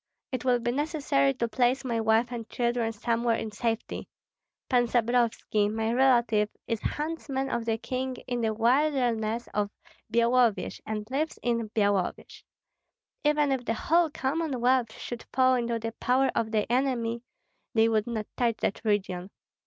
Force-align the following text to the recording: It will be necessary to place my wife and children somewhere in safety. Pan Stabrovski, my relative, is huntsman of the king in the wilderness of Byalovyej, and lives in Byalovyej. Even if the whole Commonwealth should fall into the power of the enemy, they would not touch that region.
It 0.31 0.43
will 0.43 0.57
be 0.57 0.71
necessary 0.71 1.35
to 1.35 1.47
place 1.47 1.85
my 1.85 2.01
wife 2.01 2.31
and 2.31 2.49
children 2.49 2.91
somewhere 2.91 3.35
in 3.35 3.51
safety. 3.51 4.07
Pan 4.67 4.87
Stabrovski, 4.87 5.69
my 5.71 5.93
relative, 5.93 6.49
is 6.65 6.81
huntsman 6.81 7.51
of 7.51 7.65
the 7.65 7.77
king 7.77 8.15
in 8.25 8.41
the 8.41 8.51
wilderness 8.51 9.47
of 9.53 9.69
Byalovyej, 10.11 10.81
and 10.87 11.07
lives 11.11 11.37
in 11.43 11.69
Byalovyej. 11.75 12.41
Even 13.23 13.51
if 13.51 13.63
the 13.63 13.75
whole 13.75 14.09
Commonwealth 14.09 14.91
should 14.93 15.23
fall 15.31 15.53
into 15.53 15.77
the 15.77 15.91
power 15.99 16.31
of 16.33 16.49
the 16.49 16.65
enemy, 16.71 17.21
they 17.75 17.87
would 17.87 18.07
not 18.07 18.25
touch 18.35 18.57
that 18.61 18.83
region. 18.83 19.29